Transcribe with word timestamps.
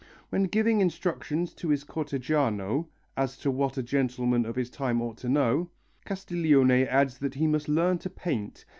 When 0.31 0.45
giving 0.45 0.81
instructions 0.81 1.53
in 1.63 1.69
his 1.69 1.83
Cortegiano, 1.85 2.87
as 3.15 3.37
to 3.37 3.51
what 3.51 3.77
a 3.77 3.83
gentleman 3.83 4.47
of 4.47 4.55
his 4.55 4.71
time 4.71 4.99
ought 4.99 5.17
to 5.17 5.29
know, 5.29 5.69
Castiglione 6.07 6.85
adds 6.87 7.19
that 7.19 7.35
he 7.35 7.45
must 7.45 7.69
learn 7.69 7.99
to 7.99 8.09
paint. 8.09 8.65